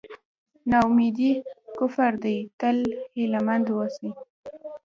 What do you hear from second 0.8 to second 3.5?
اميدي کفر دی تل هیله